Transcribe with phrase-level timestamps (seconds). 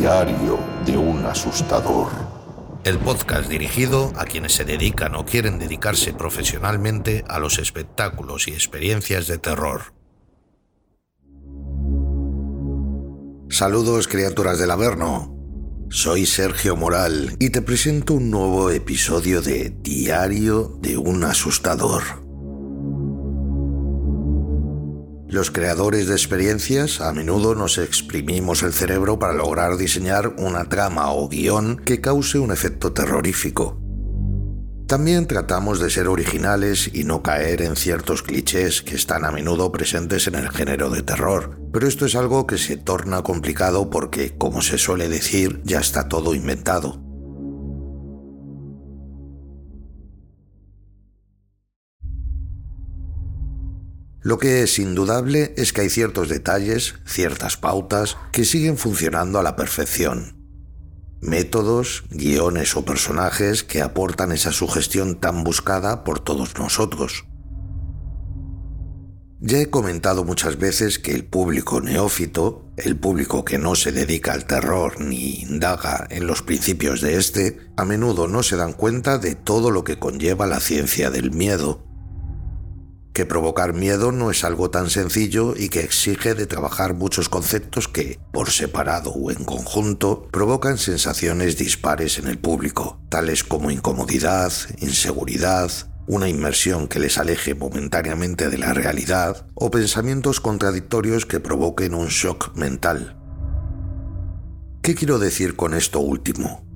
[0.00, 2.08] Diario de un asustador.
[2.84, 8.52] El podcast dirigido a quienes se dedican o quieren dedicarse profesionalmente a los espectáculos y
[8.52, 9.92] experiencias de terror.
[13.50, 15.36] Saludos criaturas del Averno.
[15.90, 22.29] Soy Sergio Moral y te presento un nuevo episodio de Diario de un asustador.
[25.30, 31.12] Los creadores de experiencias a menudo nos exprimimos el cerebro para lograr diseñar una trama
[31.12, 33.80] o guion que cause un efecto terrorífico.
[34.88, 39.70] También tratamos de ser originales y no caer en ciertos clichés que están a menudo
[39.70, 44.36] presentes en el género de terror, pero esto es algo que se torna complicado porque,
[44.36, 47.09] como se suele decir, ya está todo inventado.
[54.22, 59.42] Lo que es indudable es que hay ciertos detalles, ciertas pautas, que siguen funcionando a
[59.42, 60.36] la perfección.
[61.22, 67.24] Métodos, guiones o personajes que aportan esa sugestión tan buscada por todos nosotros.
[69.42, 74.34] Ya he comentado muchas veces que el público neófito, el público que no se dedica
[74.34, 79.16] al terror ni indaga en los principios de este, a menudo no se dan cuenta
[79.16, 81.89] de todo lo que conlleva la ciencia del miedo
[83.12, 87.88] que provocar miedo no es algo tan sencillo y que exige de trabajar muchos conceptos
[87.88, 94.52] que, por separado o en conjunto, provocan sensaciones dispares en el público, tales como incomodidad,
[94.78, 95.70] inseguridad,
[96.06, 102.08] una inmersión que les aleje momentáneamente de la realidad o pensamientos contradictorios que provoquen un
[102.08, 103.16] shock mental.
[104.82, 106.69] ¿Qué quiero decir con esto último?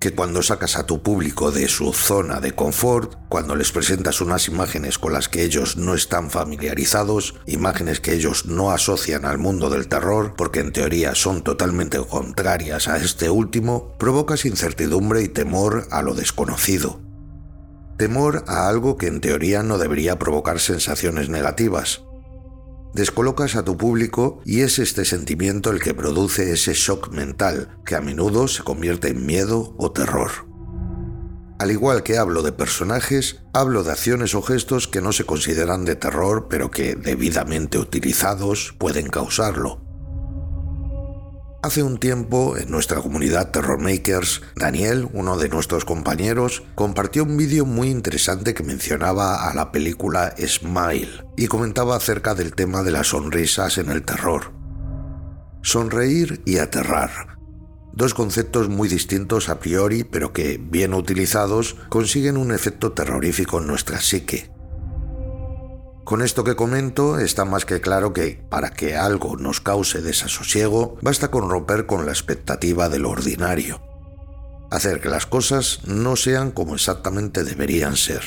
[0.00, 4.48] Que cuando sacas a tu público de su zona de confort, cuando les presentas unas
[4.48, 9.70] imágenes con las que ellos no están familiarizados, imágenes que ellos no asocian al mundo
[9.70, 15.88] del terror, porque en teoría son totalmente contrarias a este último, provocas incertidumbre y temor
[15.90, 17.00] a lo desconocido.
[17.96, 22.02] Temor a algo que en teoría no debería provocar sensaciones negativas,
[22.98, 27.94] Descolocas a tu público y es este sentimiento el que produce ese shock mental, que
[27.94, 30.32] a menudo se convierte en miedo o terror.
[31.60, 35.84] Al igual que hablo de personajes, hablo de acciones o gestos que no se consideran
[35.84, 39.87] de terror, pero que, debidamente utilizados, pueden causarlo.
[41.60, 47.36] Hace un tiempo, en nuestra comunidad Terror Makers, Daniel, uno de nuestros compañeros, compartió un
[47.36, 52.92] vídeo muy interesante que mencionaba a la película Smile y comentaba acerca del tema de
[52.92, 54.52] las sonrisas en el terror.
[55.60, 57.38] Sonreír y aterrar.
[57.92, 63.66] Dos conceptos muy distintos a priori, pero que, bien utilizados, consiguen un efecto terrorífico en
[63.66, 64.48] nuestra psique.
[66.08, 70.96] Con esto que comento está más que claro que para que algo nos cause desasosiego
[71.02, 73.82] basta con romper con la expectativa de lo ordinario.
[74.70, 78.22] Hacer que las cosas no sean como exactamente deberían ser.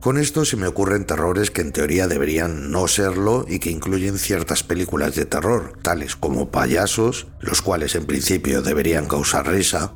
[0.00, 4.16] Con esto se me ocurren terrores que en teoría deberían no serlo y que incluyen
[4.16, 9.92] ciertas películas de terror, tales como payasos, los cuales en principio deberían causar risa,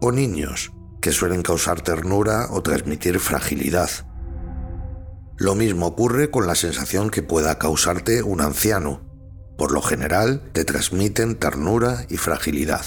[0.00, 4.11] o niños, que suelen causar ternura o transmitir fragilidad.
[5.42, 9.00] Lo mismo ocurre con la sensación que pueda causarte un anciano.
[9.58, 12.84] Por lo general, te transmiten ternura y fragilidad.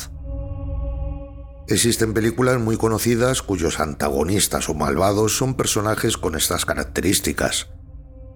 [1.67, 7.67] Existen películas muy conocidas cuyos antagonistas o malvados son personajes con estas características.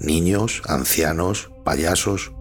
[0.01, 2.33] Niños, ancianos, payasos.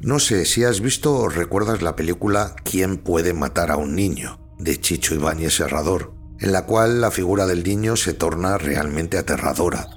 [0.00, 4.40] No sé si has visto o recuerdas la película ¿Quién puede matar a un niño?
[4.58, 9.88] de Chicho Ibáñez Serrador, en la cual la figura del niño se torna realmente aterradora.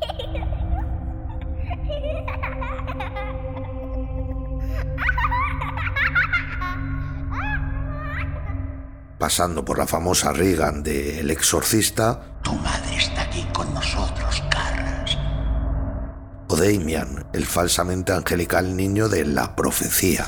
[9.17, 12.39] Pasando por la famosa Reagan de El Exorcista.
[12.43, 15.17] Tu madre está aquí con nosotros, Carras.
[16.47, 20.27] O Damian, el falsamente angelical niño de La Profecía.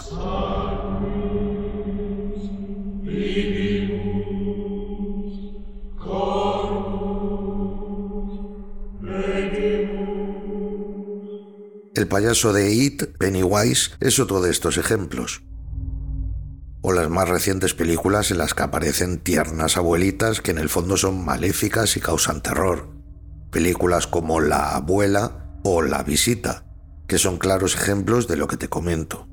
[11.95, 15.42] El payaso de It, Pennywise, es otro de estos ejemplos
[16.81, 20.98] o las más recientes películas en las que aparecen tiernas abuelitas que en el fondo
[20.98, 22.90] son maléficas y causan terror.
[23.52, 26.66] Películas como La abuela o La visita,
[27.08, 29.28] que son claros ejemplos de lo que te comento.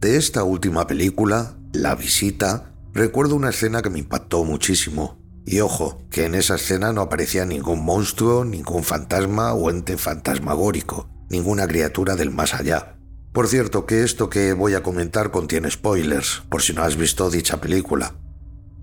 [0.00, 5.20] De esta última película, La visita, recuerdo una escena que me impactó muchísimo.
[5.46, 11.08] Y ojo, que en esa escena no aparecía ningún monstruo, ningún fantasma o ente fantasmagórico,
[11.28, 12.99] ninguna criatura del más allá
[13.32, 17.30] Por cierto, que esto que voy a comentar contiene spoilers, por si no has visto
[17.30, 18.14] dicha película.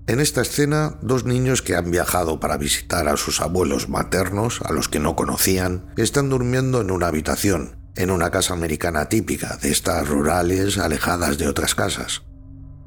[0.06, 4.72] En esta escena, dos niños que han viajado para visitar a sus abuelos maternos, a
[4.72, 9.70] los que no conocían, están durmiendo en una habitación, en una casa americana típica, de
[9.70, 12.22] estas rurales alejadas de otras casas.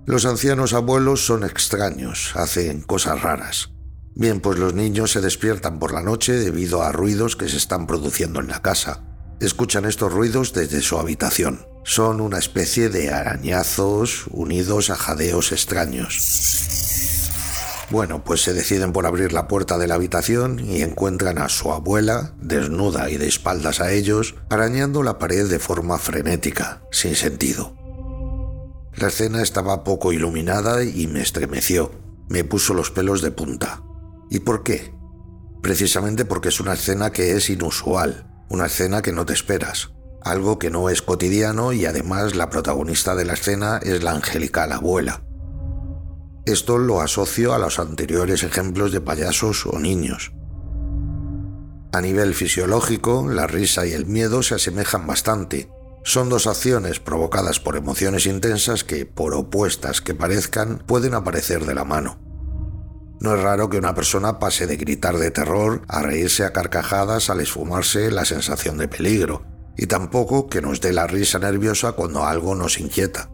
[0.07, 3.69] Los ancianos abuelos son extraños, hacen cosas raras.
[4.15, 7.85] Bien, pues los niños se despiertan por la noche debido a ruidos que se están
[7.85, 9.10] produciendo en la casa.
[9.41, 11.65] Escuchan estos ruidos desde su habitación.
[11.83, 16.19] Son una especie de arañazos unidos a jadeos extraños.
[17.89, 21.71] Bueno, pues se deciden por abrir la puerta de la habitación y encuentran a su
[21.71, 27.75] abuela, desnuda y de espaldas a ellos, arañando la pared de forma frenética, sin sentido.
[28.95, 31.91] La escena estaba poco iluminada y me estremeció,
[32.29, 33.81] me puso los pelos de punta.
[34.29, 34.93] ¿Y por qué?
[35.63, 40.59] Precisamente porque es una escena que es inusual, una escena que no te esperas, algo
[40.59, 45.23] que no es cotidiano y además la protagonista de la escena es la angelical abuela.
[46.45, 50.33] Esto lo asocio a los anteriores ejemplos de payasos o niños.
[51.93, 55.69] A nivel fisiológico, la risa y el miedo se asemejan bastante.
[56.03, 61.75] Son dos acciones provocadas por emociones intensas que, por opuestas que parezcan, pueden aparecer de
[61.75, 62.20] la mano.
[63.21, 67.29] No es raro que una persona pase de gritar de terror a reírse a carcajadas
[67.29, 69.43] al esfumarse la sensación de peligro,
[69.77, 73.29] y tampoco que nos dé la risa nerviosa cuando algo nos inquieta.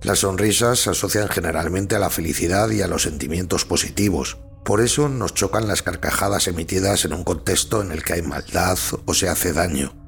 [0.00, 4.38] Las sonrisas se asocian generalmente a la felicidad y a los sentimientos positivos.
[4.64, 8.78] Por eso nos chocan las carcajadas emitidas en un contexto en el que hay maldad
[9.04, 10.05] o se hace daño.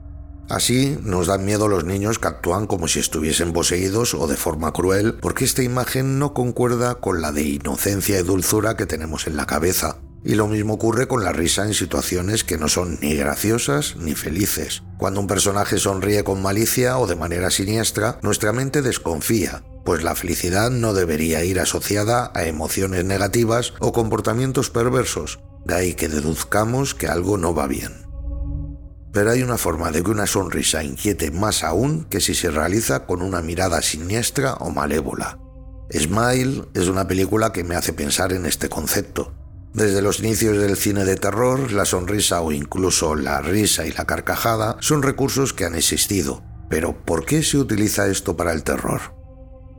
[0.49, 4.73] Así nos dan miedo los niños que actúan como si estuviesen poseídos o de forma
[4.73, 9.37] cruel, porque esta imagen no concuerda con la de inocencia y dulzura que tenemos en
[9.37, 9.99] la cabeza.
[10.25, 14.15] Y lo mismo ocurre con la risa en situaciones que no son ni graciosas ni
[14.15, 14.83] felices.
[14.99, 20.15] Cuando un personaje sonríe con malicia o de manera siniestra, nuestra mente desconfía, pues la
[20.15, 26.95] felicidad no debería ir asociada a emociones negativas o comportamientos perversos, de ahí que deduzcamos
[26.95, 28.07] que algo no va bien.
[29.12, 33.06] Pero hay una forma de que una sonrisa inquiete más aún que si se realiza
[33.06, 35.38] con una mirada siniestra o malévola.
[35.90, 39.32] Smile es una película que me hace pensar en este concepto.
[39.72, 44.05] Desde los inicios del cine de terror, la sonrisa o incluso la risa y la
[44.05, 46.43] carcajada son recursos que han existido.
[46.69, 49.00] Pero ¿por qué se utiliza esto para el terror?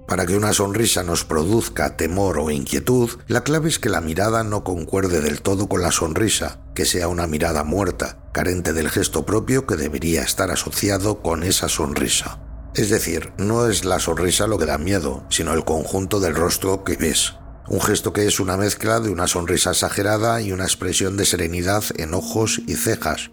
[0.08, 4.44] Para que una sonrisa nos produzca temor o inquietud, la clave es que la mirada
[4.44, 9.26] no concuerde del todo con la sonrisa, que sea una mirada muerta, carente del gesto
[9.26, 12.40] propio que debería estar asociado con esa sonrisa.
[12.74, 16.86] Es decir, no es la sonrisa lo que da miedo, sino el conjunto del rostro
[16.86, 17.36] que ves.
[17.68, 21.84] Un gesto que es una mezcla de una sonrisa exagerada y una expresión de serenidad
[21.98, 23.32] en ojos y cejas,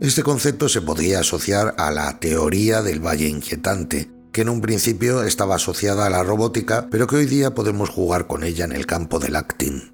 [0.00, 5.24] este concepto se podría asociar a la teoría del valle inquietante, que en un principio
[5.24, 8.86] estaba asociada a la robótica, pero que hoy día podemos jugar con ella en el
[8.86, 9.92] campo del acting.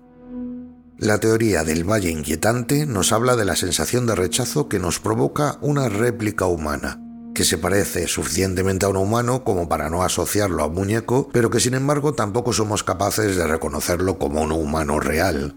[1.00, 5.56] La teoría del valle inquietante nos habla de la sensación de rechazo que nos provoca
[5.60, 7.00] una réplica humana,
[7.36, 11.50] que se parece suficientemente a un humano como para no asociarlo a un muñeco, pero
[11.50, 15.54] que sin embargo tampoco somos capaces de reconocerlo como un humano real.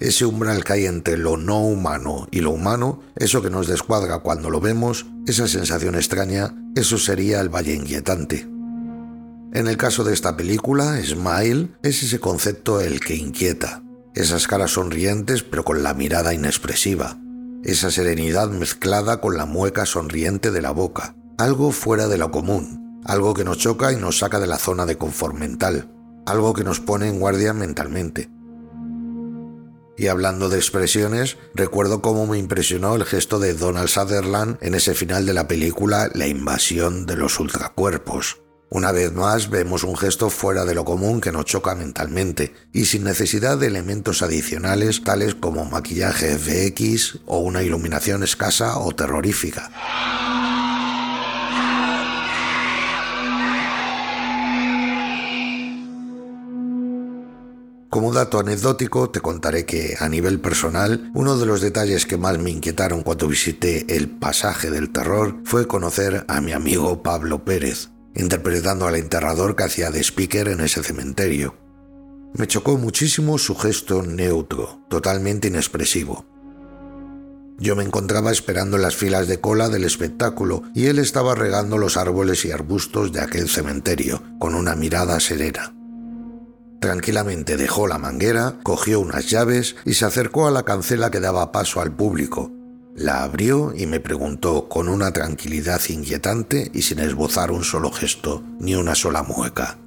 [0.00, 4.18] Ese umbral que hay entre lo no humano y lo humano, eso que nos descuadra
[4.18, 8.40] cuando lo vemos, esa sensación extraña, eso sería el valle inquietante.
[9.52, 13.84] En el caso de esta película, Smile es ese concepto el que inquieta.
[14.14, 17.18] Esas caras sonrientes pero con la mirada inexpresiva.
[17.62, 21.14] Esa serenidad mezclada con la mueca sonriente de la boca.
[21.38, 23.00] Algo fuera de lo común.
[23.04, 25.92] Algo que nos choca y nos saca de la zona de confort mental.
[26.26, 28.30] Algo que nos pone en guardia mentalmente.
[29.96, 34.94] Y hablando de expresiones, recuerdo cómo me impresionó el gesto de Donald Sutherland en ese
[34.94, 38.40] final de la película La invasión de los ultracuerpos.
[38.72, 42.84] Una vez más vemos un gesto fuera de lo común que nos choca mentalmente y
[42.84, 49.72] sin necesidad de elementos adicionales tales como maquillaje FX o una iluminación escasa o terrorífica.
[57.88, 62.38] Como dato anecdótico, te contaré que, a nivel personal, uno de los detalles que más
[62.38, 67.90] me inquietaron cuando visité el pasaje del terror fue conocer a mi amigo Pablo Pérez,
[68.14, 71.56] interpretando al enterrador que hacía de speaker en ese cementerio.
[72.34, 76.26] Me chocó muchísimo su gesto neutro, totalmente inexpresivo.
[77.58, 81.76] Yo me encontraba esperando en las filas de cola del espectáculo y él estaba regando
[81.76, 85.74] los árboles y arbustos de aquel cementerio, con una mirada serena.
[86.80, 91.52] Tranquilamente dejó la manguera, cogió unas llaves y se acercó a la cancela que daba
[91.52, 92.50] paso al público.
[93.00, 98.42] La abrió y me preguntó con una tranquilidad inquietante y sin esbozar un solo gesto,
[98.58, 99.78] ni una sola mueca.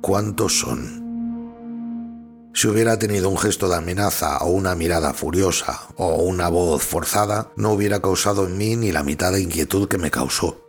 [0.00, 2.50] ¿Cuántos son?
[2.52, 7.52] Si hubiera tenido un gesto de amenaza o una mirada furiosa o una voz forzada,
[7.54, 10.66] no hubiera causado en mí ni la mitad de inquietud que me causó.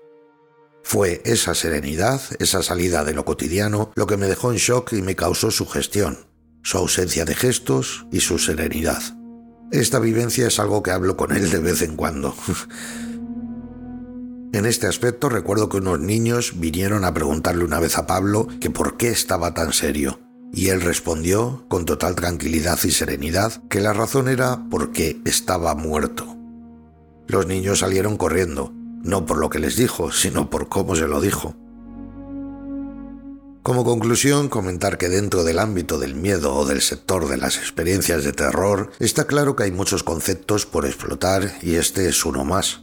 [0.84, 5.02] Fue esa serenidad, esa salida de lo cotidiano, lo que me dejó en shock y
[5.02, 6.20] me causó su gestión,
[6.62, 9.02] su ausencia de gestos y su serenidad.
[9.72, 12.36] Esta vivencia es algo que hablo con él de vez en cuando.
[14.54, 18.70] en este aspecto recuerdo que unos niños vinieron a preguntarle una vez a Pablo que
[18.70, 20.20] por qué estaba tan serio
[20.54, 26.36] y él respondió, con total tranquilidad y serenidad, que la razón era porque estaba muerto.
[27.28, 31.22] Los niños salieron corriendo, no por lo que les dijo, sino por cómo se lo
[31.22, 31.56] dijo.
[33.64, 38.24] Como conclusión, comentar que dentro del ámbito del miedo o del sector de las experiencias
[38.24, 42.82] de terror, está claro que hay muchos conceptos por explotar y este es uno más.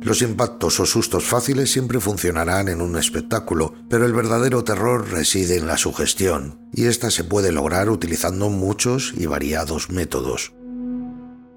[0.00, 5.56] Los impactos o sustos fáciles siempre funcionarán en un espectáculo, pero el verdadero terror reside
[5.56, 10.52] en la sugestión, y esta se puede lograr utilizando muchos y variados métodos.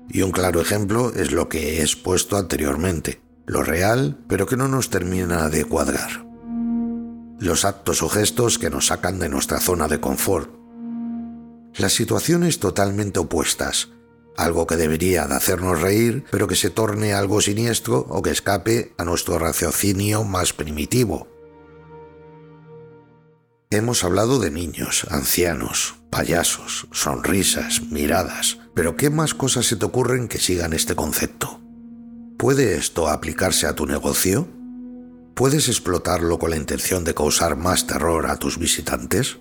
[0.07, 4.67] Y un claro ejemplo es lo que he expuesto anteriormente, lo real, pero que no
[4.67, 6.27] nos termina de cuadrar.
[7.39, 10.49] Los actos o gestos que nos sacan de nuestra zona de confort.
[11.75, 13.89] Las situaciones totalmente opuestas,
[14.35, 18.93] algo que debería de hacernos reír, pero que se torne algo siniestro o que escape
[18.97, 21.27] a nuestro raciocinio más primitivo.
[23.69, 30.27] Hemos hablado de niños, ancianos, payasos, sonrisas, miradas, pero ¿qué más cosas se te ocurren
[30.27, 31.59] que sigan este concepto?
[32.37, 34.47] ¿Puede esto aplicarse a tu negocio?
[35.37, 39.37] ¿Puedes explotarlo con la intención de causar más terror a tus visitantes?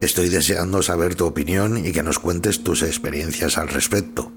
[0.00, 4.30] Estoy deseando saber tu opinión y que nos cuentes tus experiencias al respecto.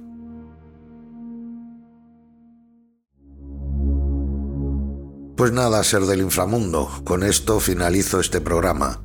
[5.37, 9.03] Pues nada, ser del inframundo, con esto finalizo este programa.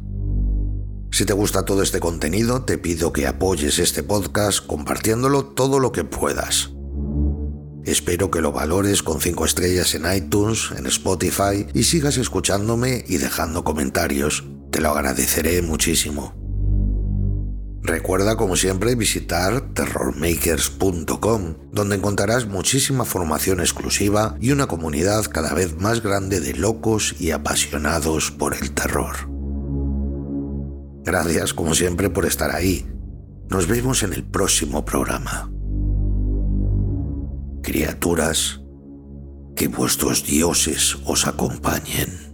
[1.11, 5.93] Si te gusta todo este contenido, te pido que apoyes este podcast compartiéndolo todo lo
[5.93, 6.71] que puedas.
[7.91, 13.17] Espero que lo valores con 5 estrellas en iTunes, en Spotify y sigas escuchándome y
[13.17, 14.45] dejando comentarios.
[14.71, 16.33] Te lo agradeceré muchísimo.
[17.83, 25.77] Recuerda, como siempre, visitar terrormakers.com, donde encontrarás muchísima formación exclusiva y una comunidad cada vez
[25.81, 29.17] más grande de locos y apasionados por el terror.
[31.03, 32.87] Gracias, como siempre, por estar ahí.
[33.49, 35.51] Nos vemos en el próximo programa.
[37.71, 38.61] Criaturas,
[39.55, 42.30] que vuestros dioses os acompañen.